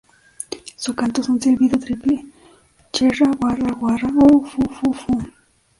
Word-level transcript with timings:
Su 0.77 0.95
canto 0.95 1.21
es 1.21 1.29
un 1.29 1.39
silbido 1.39 1.77
triple: 1.77 2.25
"cherra-warra-warra" 2.91 4.09
o 4.17 4.43
"foo-foo-foo". 4.43 5.31